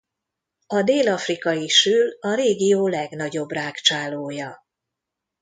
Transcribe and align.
A 0.67 0.81
dél-afrikai 0.83 1.67
sül 1.67 2.17
a 2.19 2.33
régió 2.35 2.87
legnagyobb 2.87 3.51
rágcsálója. 3.51 4.65